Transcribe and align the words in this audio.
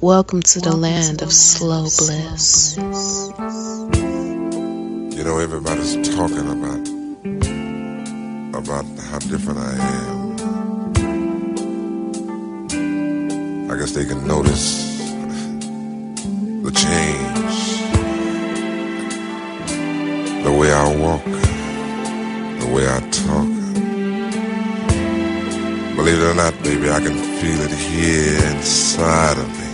Welcome 0.00 0.42
to 0.42 0.60
the 0.60 0.76
land 0.76 1.22
of 1.22 1.32
slow 1.32 1.82
bliss. 1.82 2.76
You 5.16 5.24
know, 5.24 5.38
everybody's 5.40 5.96
talking 6.14 6.38
about 6.38 6.86
about 8.54 8.84
how 9.10 9.18
different 9.18 9.58
I 9.58 9.74
am. 9.74 10.38
I 13.72 13.76
guess 13.76 13.90
they 13.90 14.04
can 14.04 14.24
notice 14.24 14.98
the 16.62 16.70
change, 16.70 17.82
the 20.44 20.52
way 20.52 20.72
I 20.72 20.96
walk, 20.96 21.24
the 22.60 22.68
way 22.72 22.86
I 22.88 23.00
talk. 23.10 23.48
Believe 25.96 26.20
it 26.22 26.24
or 26.24 26.34
not, 26.34 26.54
baby, 26.62 26.88
I 26.88 27.00
can 27.00 27.16
feel 27.40 27.60
it 27.62 27.72
here 27.72 28.40
inside 28.54 29.38
of 29.38 29.48
me. 29.58 29.67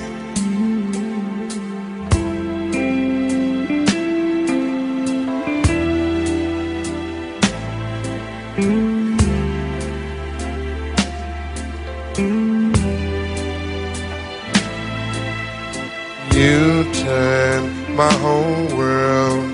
My 17.97 18.13
whole 18.15 18.67
world 18.77 19.45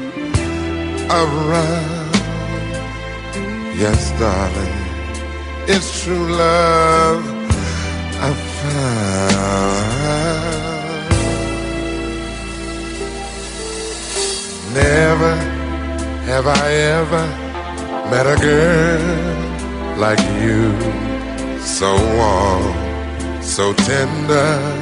around. 1.11 2.15
Yes, 3.77 4.11
darling, 4.19 4.77
it's 5.69 6.03
true 6.03 6.27
love 6.37 7.23
I 8.27 8.33
found. 8.61 9.61
Never 14.75 15.35
have 16.31 16.47
I 16.47 16.73
ever 17.01 17.27
met 18.11 18.27
a 18.27 18.37
girl 18.41 19.99
like 19.99 20.23
you, 20.41 20.73
so 21.61 21.91
warm, 22.17 22.75
so 23.43 23.75
tender 23.75 24.81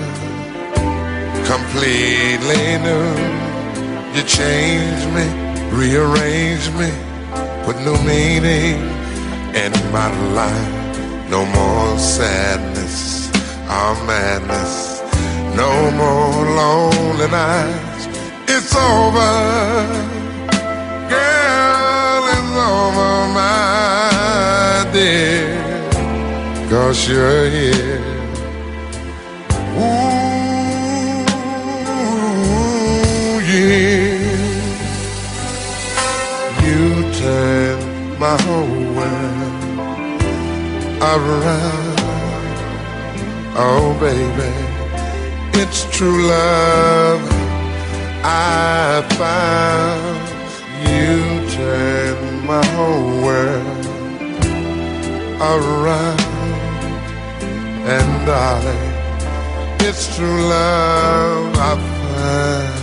completely 1.49 2.79
new. 2.79 3.48
You 4.19 4.25
change 4.25 5.07
me, 5.15 5.27
rearrange 5.71 6.69
me, 6.73 6.91
put 7.63 7.77
new 7.87 7.97
meaning 8.03 8.81
in 9.55 9.71
my 9.93 10.11
life. 10.35 11.31
No 11.31 11.47
more 11.47 11.97
sadness 11.97 13.29
or 13.71 13.95
madness, 14.11 15.03
no 15.55 15.71
more 15.93 16.35
lonely 16.61 17.29
nights. 17.31 18.09
It's 18.49 18.75
over, 18.75 19.35
girl, 21.15 22.23
it's 22.35 22.57
over, 22.75 23.13
my 23.39 24.91
dear, 24.93 26.69
cause 26.69 27.09
you're 27.09 27.49
here. 27.51 28.18
My 38.19 38.37
whole 38.43 38.95
world 38.97 39.69
around. 41.01 41.99
Oh, 43.55 43.97
baby, 44.01 44.53
it's 45.61 45.85
true 45.97 46.27
love 46.27 47.23
I 48.25 49.07
found. 49.21 50.19
You 50.89 51.49
turn 51.51 52.45
my 52.45 52.65
whole 52.75 53.23
world 53.23 53.87
around. 55.41 56.21
And 57.87 58.27
darling, 58.27 58.93
it's 59.89 60.15
true 60.17 60.49
love 60.49 61.57
I 61.57 61.77
found. 61.77 62.78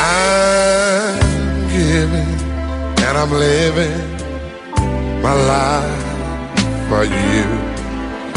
I'm 0.00 1.68
giving 1.68 2.32
and 3.06 3.14
I'm 3.18 3.32
living 3.32 4.00
my 5.22 5.34
life 5.34 6.04
for 6.88 7.04
you 7.04 7.44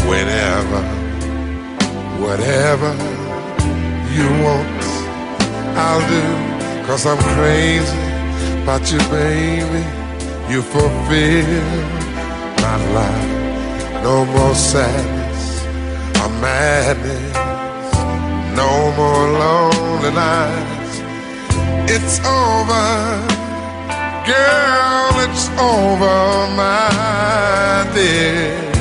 whenever, 0.09 0.81
whatever 2.25 2.91
you 4.15 4.27
want, 4.43 4.83
I'll 5.77 6.03
do. 6.09 6.25
Cause 6.87 7.05
I'm 7.05 7.21
crazy 7.35 8.01
about 8.63 8.91
you, 8.91 8.99
baby. 9.09 9.83
You 10.51 10.61
fulfill 10.61 11.77
my 12.65 12.77
life. 12.97 14.03
No 14.03 14.25
more 14.25 14.55
sadness 14.55 15.63
or 16.21 16.29
madness. 16.41 17.37
No 18.57 18.91
more 18.97 19.23
lonely 19.39 20.11
nights. 20.11 20.80
It's 21.87 22.19
over, 22.19 23.27
girl, 24.25 25.13
it's 25.25 25.49
over, 25.59 26.47
my 26.55 27.89
dear. 27.93 28.71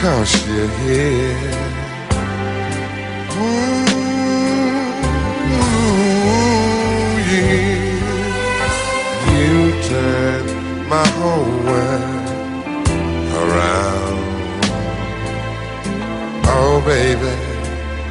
Cause 0.00 0.32
you're 0.48 0.68
here. 0.68 1.36
Ooh, 3.36 3.90
yeah. 7.30 7.90
You 9.30 9.54
turn 9.82 10.44
my 10.88 11.06
whole 11.18 11.54
world 11.68 12.88
around. 13.42 14.18
Oh, 16.46 16.82
baby, 16.84 17.34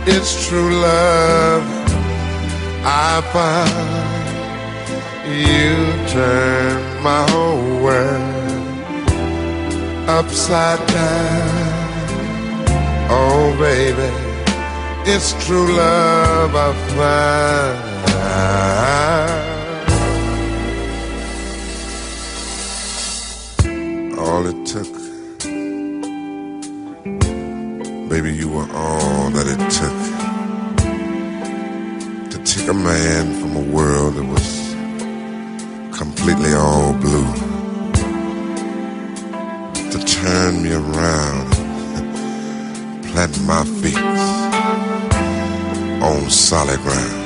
it's 0.06 0.48
true 0.48 0.72
love 0.82 1.78
I 2.84 3.22
found. 3.34 4.09
You 5.29 5.75
turn 6.07 7.03
my 7.03 7.29
whole 7.29 7.84
world 7.84 8.40
upside 10.07 10.79
down. 10.88 11.69
Oh, 13.12 13.56
baby, 13.59 14.12
it's 15.06 15.34
true 15.45 15.72
love 15.75 16.56
I 16.56 16.73
found. 16.97 17.90
All 24.19 24.46
it 24.47 24.66
took, 24.66 24.91
baby, 28.09 28.31
you 28.34 28.50
were 28.50 28.69
all 28.73 29.29
that 29.31 29.47
it 29.47 29.72
took 29.72 30.09
a 32.69 32.74
man 32.74 33.34
from 33.41 33.56
a 33.56 33.74
world 33.74 34.13
that 34.13 34.24
was 34.24 34.75
completely 35.97 36.53
all 36.53 36.94
blue 36.94 37.25
to 39.90 39.97
turn 40.06 40.62
me 40.62 40.72
around 40.74 41.52
and 41.96 43.06
plant 43.12 43.41
my 43.47 43.63
feet 43.81 43.97
on 46.03 46.29
solid 46.29 46.79
ground. 46.81 47.19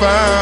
Love 0.00 0.39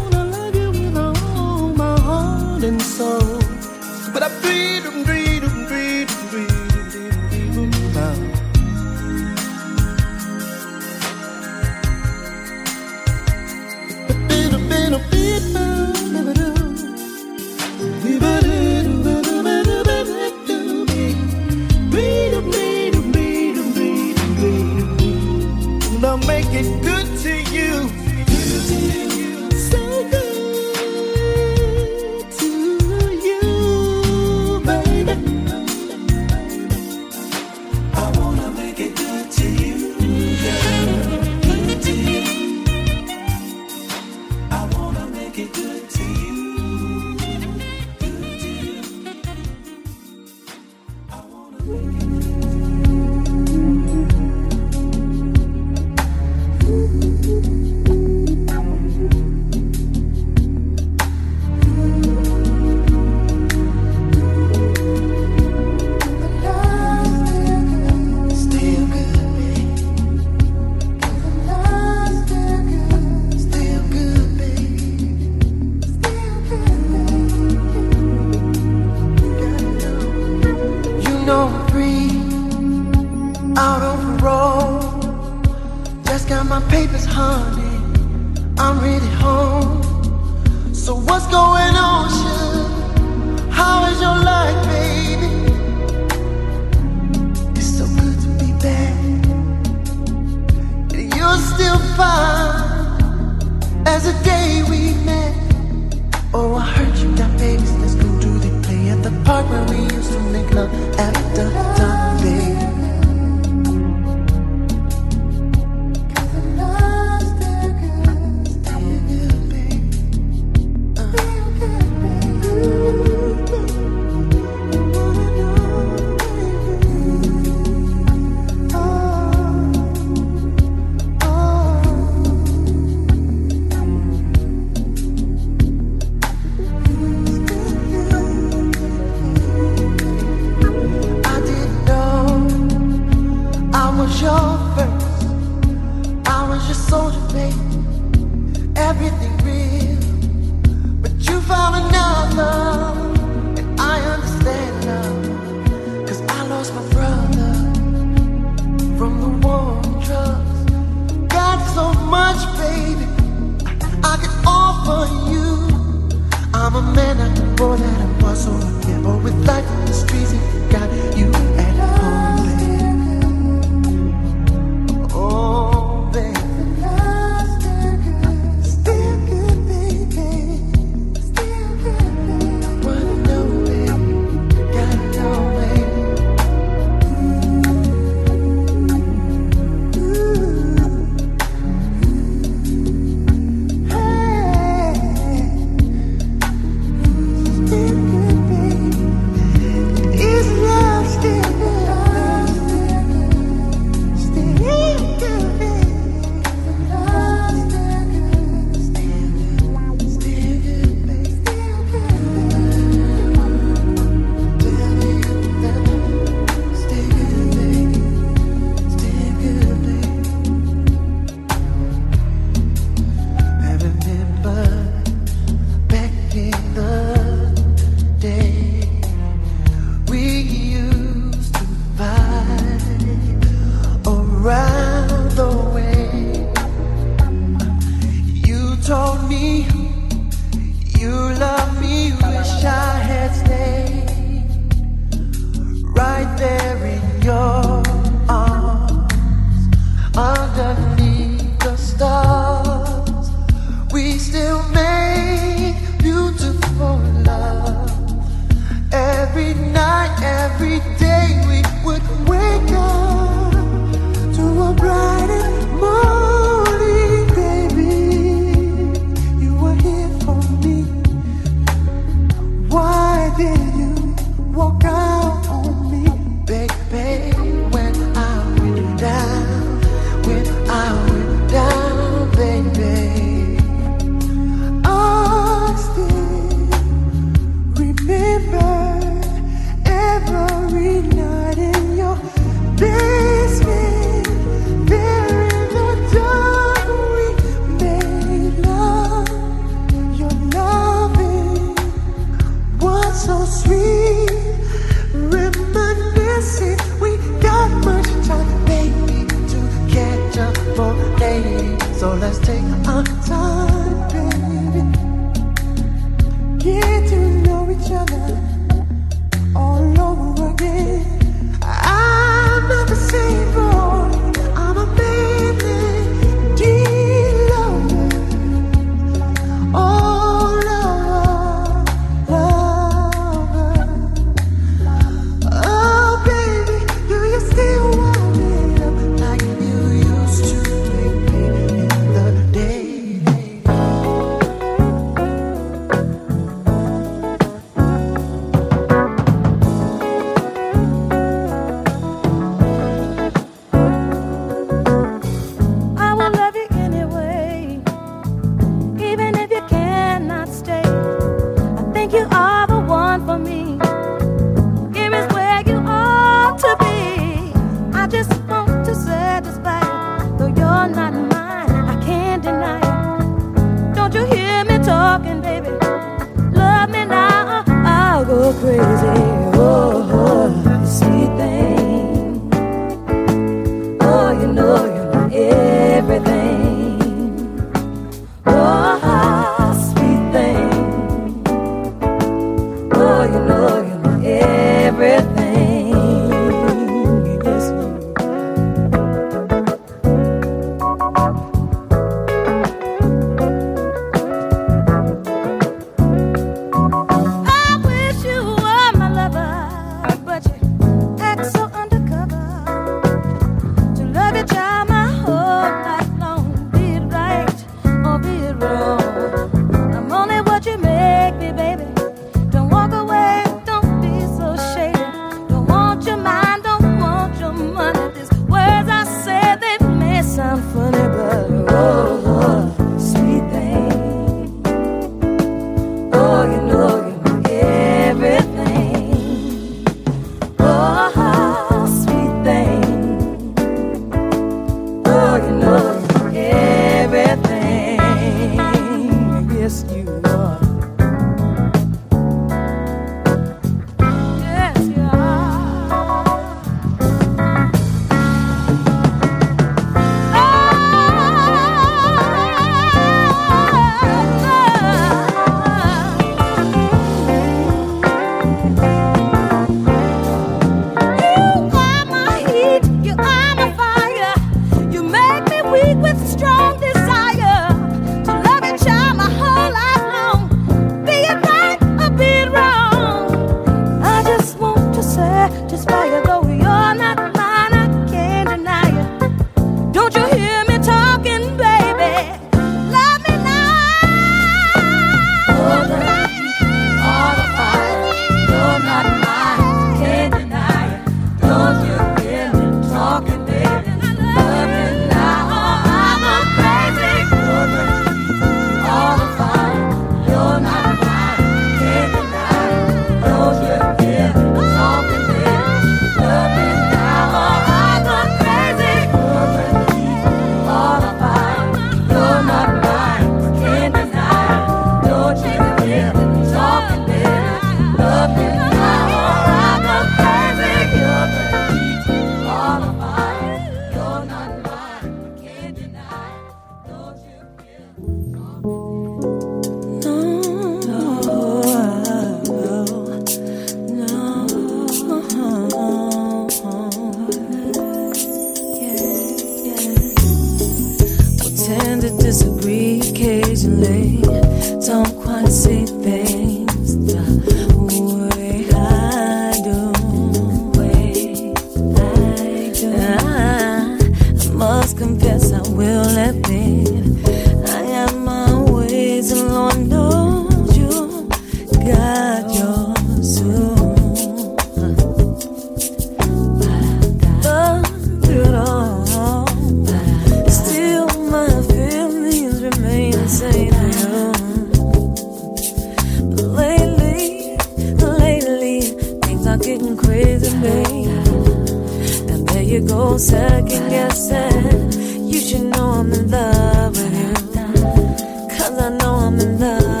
I'm 599.31 599.39
in 599.39 599.59
love 599.59 600.00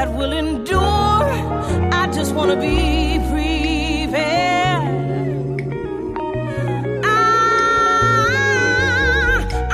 that 0.00 0.14
will 0.14 0.32
endure. 0.32 1.28
I 1.92 2.10
just 2.10 2.34
want 2.34 2.50
to 2.50 2.56
be 2.56 3.18
prepared. 3.28 4.80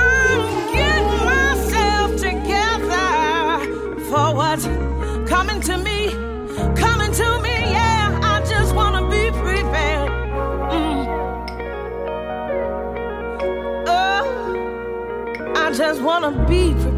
I'm 0.05 0.41
getting 0.73 1.19
myself 1.33 2.09
together 2.27 3.07
for 4.09 4.35
what's 4.39 4.65
coming 5.31 5.61
to 5.61 5.77
me, 5.77 6.09
coming 6.75 7.13
to 7.21 7.27
me. 7.45 7.55
Yeah, 7.77 8.19
I 8.21 8.43
just 8.53 8.75
want 8.75 8.93
to 8.97 9.03
be 9.09 9.31
prepared. 9.31 10.09
Mm. 10.75 11.05
Oh, 13.87 15.53
I 15.55 15.71
just 15.71 16.01
want 16.01 16.25
to 16.25 16.31
be 16.51 16.73
prepared. 16.73 16.96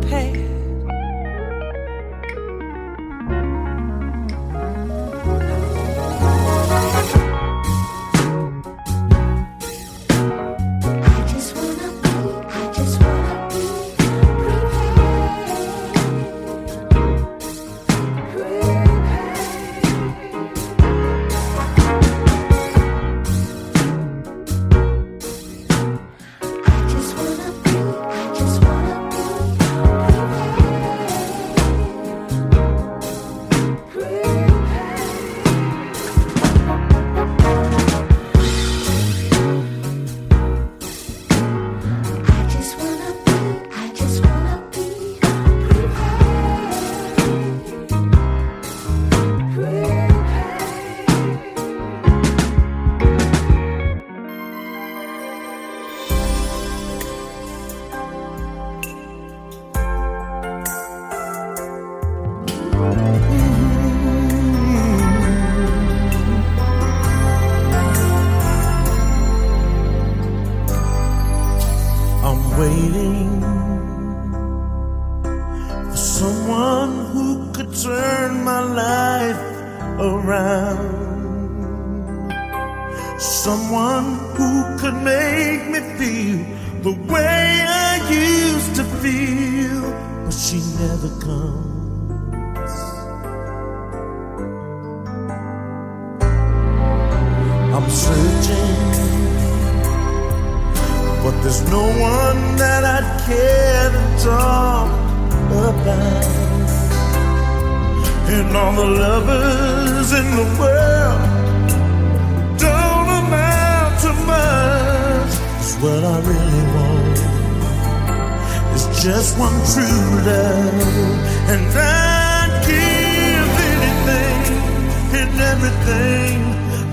everything 125.69 126.41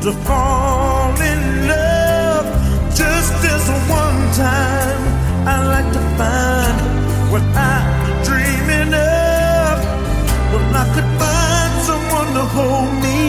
to 0.03 0.13
fall 0.25 1.15
in 1.33 1.69
love. 1.69 2.47
Just 2.95 3.33
this 3.43 3.65
one 3.89 4.21
time, 4.33 5.03
I'd 5.49 5.67
like 5.75 5.91
to 5.93 6.03
find 6.19 6.77
what 7.33 7.43
I'm 7.43 8.25
dreaming 8.25 8.93
of. 8.95 9.75
Well, 10.53 10.77
I 10.83 10.87
could 10.95 11.11
find 11.23 11.73
someone 11.91 12.31
to 12.39 12.45
hold 12.57 12.93
me, 13.07 13.21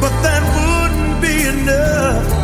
but 0.00 0.14
that 0.24 0.42
wouldn't 0.56 1.20
be 1.22 1.34
enough. 1.54 2.39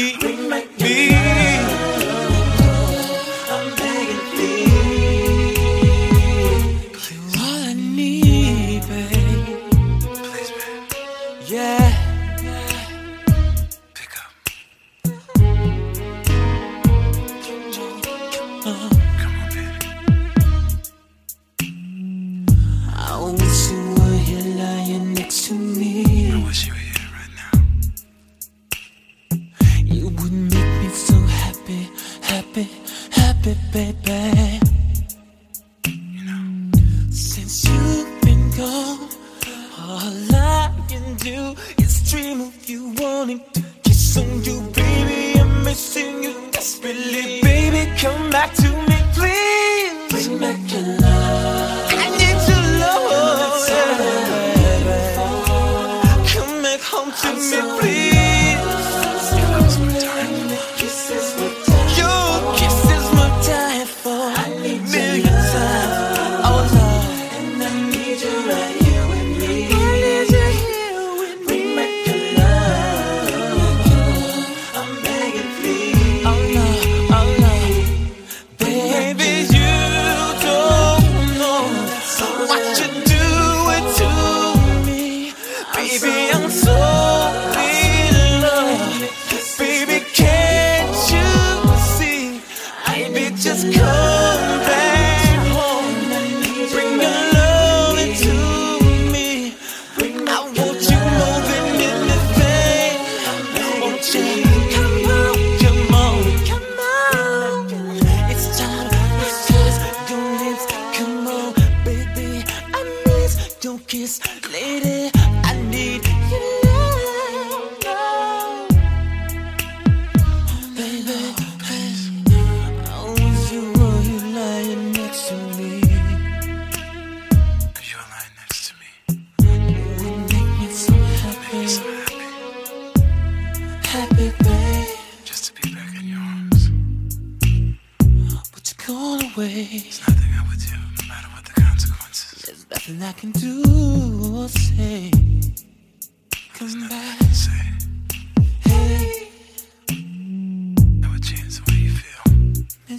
Need 0.00 0.22
me. 0.48 0.69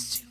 Feel. 0.02 0.31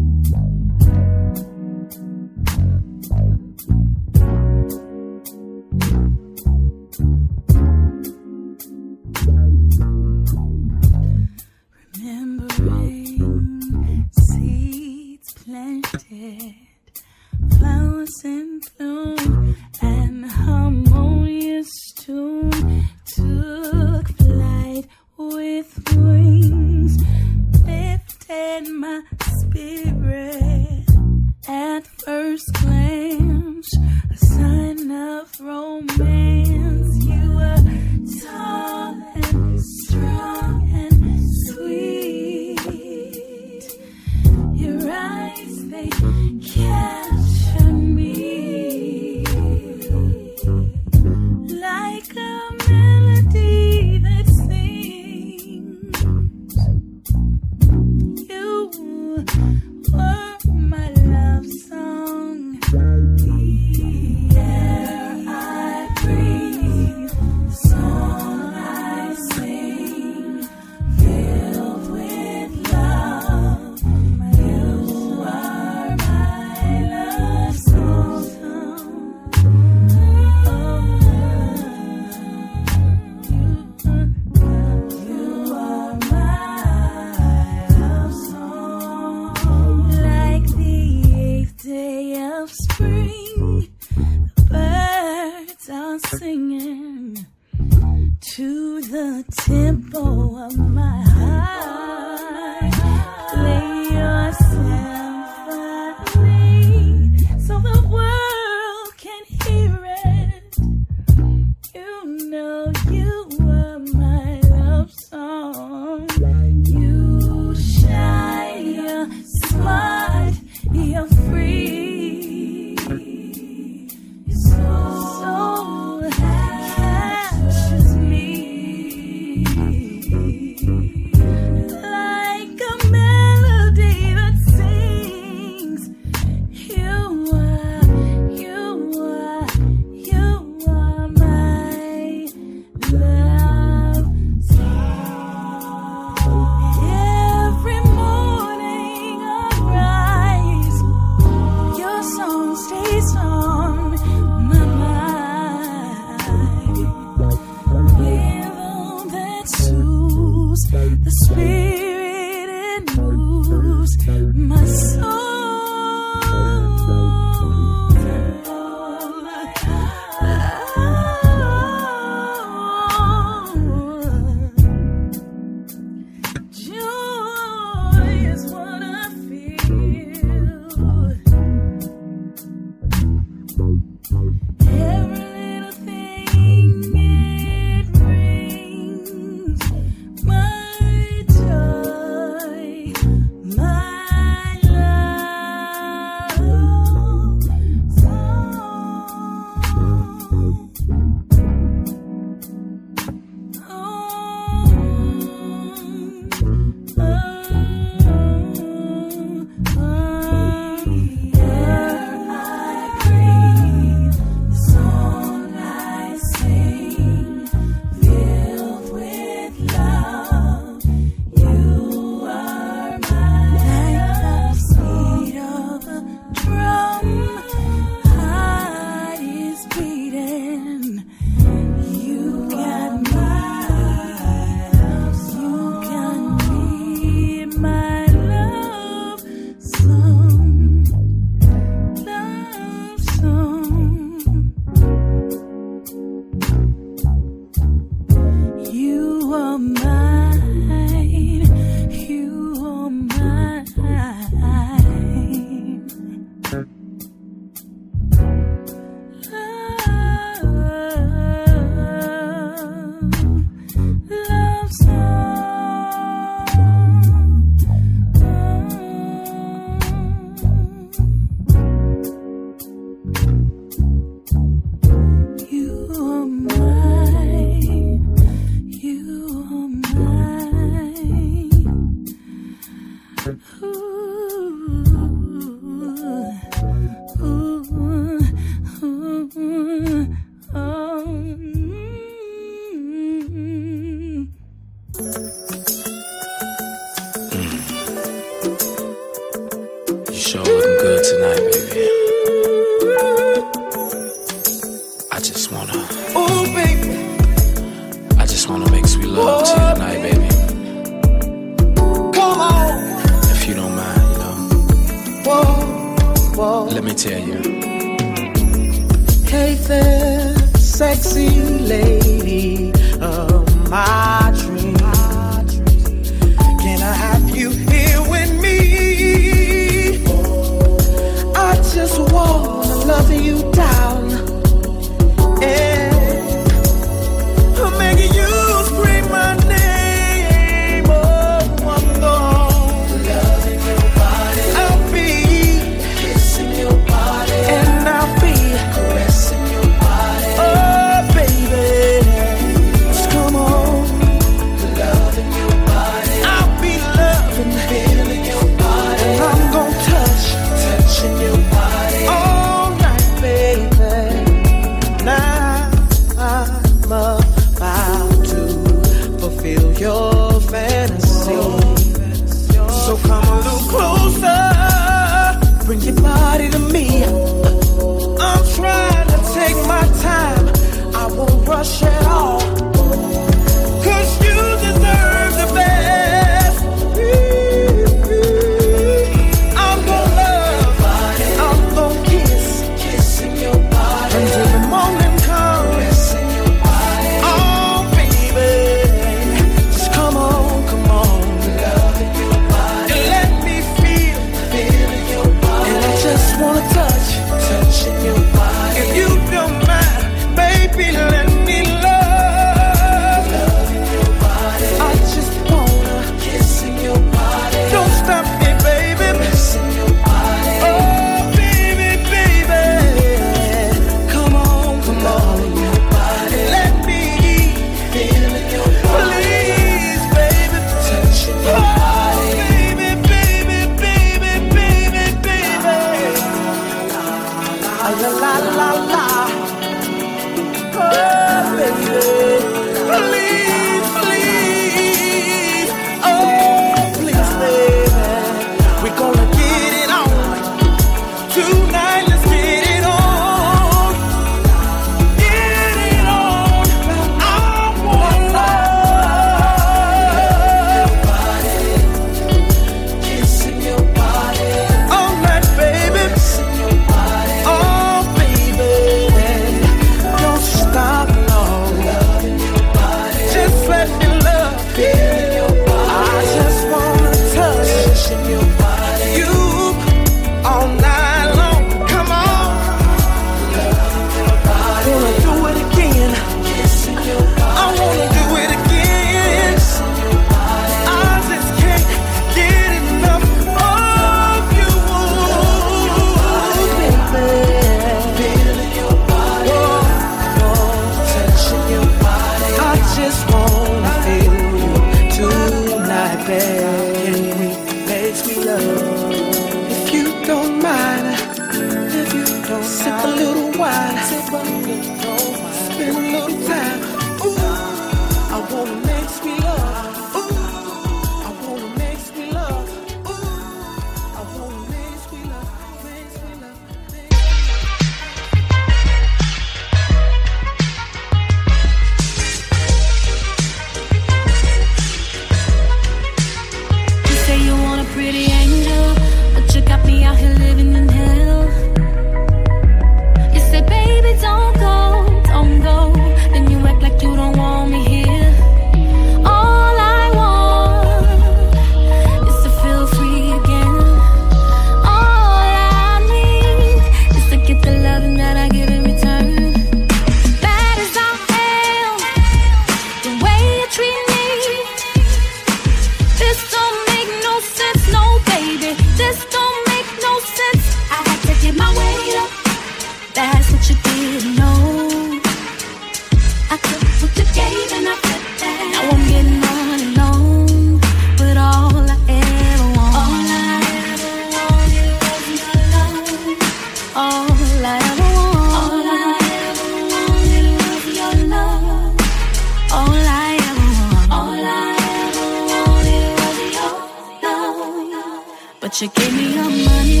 But 598.72 598.80
you 598.80 598.88
gave 598.88 599.12
me 599.12 599.34
your 599.34 599.50
money 599.68 600.00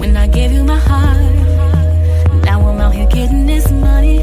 when 0.00 0.16
I 0.16 0.26
gave 0.26 0.50
you 0.50 0.64
my 0.64 0.80
heart. 0.80 1.16
Now 2.42 2.66
I'm 2.66 2.80
out 2.80 2.92
here 2.92 3.06
getting 3.06 3.46
this 3.46 3.70
money, 3.70 4.18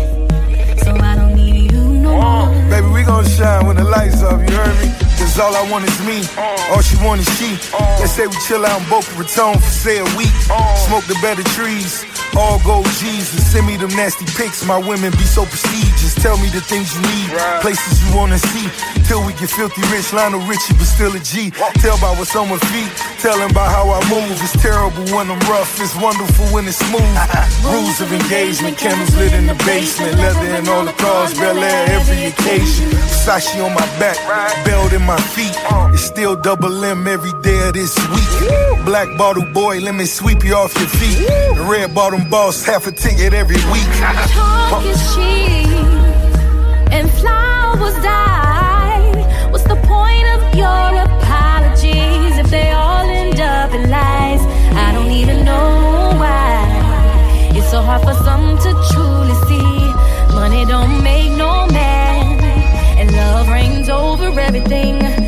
so 0.84 0.92
I 0.92 1.16
don't 1.16 1.34
need 1.34 1.72
you 1.72 1.86
no 1.88 2.20
more. 2.20 2.70
Baby, 2.70 2.88
we 2.88 3.04
gon' 3.04 3.24
shine 3.24 3.66
when 3.66 3.78
the 3.78 3.86
lights 3.86 4.22
off. 4.24 4.42
You 4.42 4.54
heard 4.54 4.76
me? 4.84 4.92
Cause 5.18 5.40
all 5.40 5.56
I 5.56 5.72
want 5.72 5.86
is 5.86 5.98
me, 6.06 6.20
uh. 6.38 6.74
all 6.76 6.82
she 6.82 6.98
want 6.98 7.22
is 7.22 7.30
she. 7.40 7.56
Uh. 7.74 8.02
They 8.02 8.08
say 8.08 8.28
we 8.28 8.36
chill 8.46 8.66
out 8.66 8.82
in 8.82 8.90
Boca 8.90 9.08
Raton 9.16 9.54
for 9.54 9.62
say 9.62 10.00
a 10.00 10.04
week. 10.18 10.36
Uh. 10.52 10.76
Smoke 10.76 11.06
the 11.06 11.18
better 11.22 11.44
trees 11.56 12.04
all 12.38 12.62
gold 12.62 12.86
G's 13.02 13.34
and 13.34 13.42
Send 13.48 13.66
me 13.66 13.76
them 13.78 13.90
nasty 13.96 14.26
pics. 14.38 14.66
My 14.66 14.78
women 14.78 15.12
be 15.12 15.26
so 15.26 15.44
prestigious. 15.46 16.14
Tell 16.16 16.38
me 16.38 16.50
the 16.50 16.62
things 16.62 16.94
you 16.94 17.02
need. 17.02 17.30
Places 17.62 18.04
you 18.04 18.16
wanna 18.16 18.38
see. 18.38 18.70
Till 19.08 19.26
we 19.26 19.34
get 19.34 19.50
filthy 19.50 19.82
rich. 19.90 20.14
Lionel 20.14 20.42
Richie, 20.46 20.76
but 20.78 20.86
still 20.86 21.16
a 21.16 21.20
G. 21.20 21.50
Tell 21.82 21.98
about 21.98 22.18
what's 22.20 22.36
on 22.36 22.50
my 22.50 22.60
feet. 22.70 22.92
Tell 23.24 23.40
him 23.40 23.50
about 23.50 23.72
how 23.72 23.90
I 23.90 24.00
move. 24.14 24.36
It's 24.44 24.54
terrible 24.62 25.06
when 25.16 25.32
I'm 25.32 25.40
rough. 25.50 25.80
It's 25.82 25.96
wonderful 25.96 26.46
when 26.54 26.68
it's 26.68 26.78
smooth. 26.78 27.16
Rules 27.74 28.00
of 28.02 28.14
engagement. 28.14 28.78
Candles 28.78 29.16
lit 29.16 29.34
in 29.34 29.48
the 29.48 29.58
basement. 29.66 30.18
Leather 30.18 30.56
in 30.60 30.68
all 30.68 30.86
the 30.86 30.94
cars. 30.94 31.34
Belaire 31.34 31.90
every 31.90 32.26
occasion. 32.26 32.90
Versace 32.92 33.58
on 33.64 33.74
my 33.74 33.88
back. 33.98 34.18
Belt 34.66 34.94
in 34.94 35.04
my 35.04 35.20
feet. 35.34 35.56
Uh. 35.72 35.90
It's 35.94 36.04
still 36.04 36.36
double 36.36 36.84
M 36.84 37.08
every 37.08 37.34
day 37.42 37.68
of 37.68 37.74
this 37.74 37.98
week. 38.14 38.86
Black 38.86 39.10
bottle 39.18 39.46
boy, 39.54 39.80
let 39.80 39.96
me 39.96 40.06
sweep 40.06 40.44
you 40.44 40.56
off 40.56 40.74
your 40.80 40.88
feet. 40.88 41.18
The 41.58 41.66
red 41.68 41.94
bottom 41.94 42.27
boss, 42.28 42.64
half 42.64 42.88
a 42.88 42.92
ticket 42.92 43.34
every 43.34 43.56
week. 43.72 43.88
Talk 44.70 44.84
is 44.86 45.16
cheap 45.16 45.68
and 46.92 47.10
flowers 47.12 47.96
die. 48.04 49.50
What's 49.52 49.64
the 49.64 49.76
point 49.76 50.28
of 50.36 50.56
your 50.56 50.90
apologies 51.08 52.38
if 52.38 52.50
they 52.50 52.72
all 52.72 53.06
end 53.10 53.40
up 53.40 53.74
in 53.74 53.90
lies? 53.90 54.42
I 54.76 54.92
don't 54.94 55.12
even 55.12 55.46
know 55.46 56.14
why. 56.22 57.52
It's 57.56 57.70
so 57.72 57.82
hard 57.82 58.02
for 58.02 58.14
some 58.24 58.58
to 58.58 58.72
truly 58.92 59.36
see. 59.48 60.36
Money 60.36 60.66
don't 60.66 61.02
make 61.04 61.32
no 61.32 61.68
man, 61.68 62.40
and 63.00 63.12
love 63.12 63.48
reigns 63.48 63.90
over 63.90 64.40
everything. 64.40 65.27